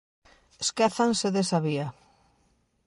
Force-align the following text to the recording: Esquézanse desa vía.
Esquézanse 0.63 1.27
desa 1.35 1.59
vía. 1.67 1.87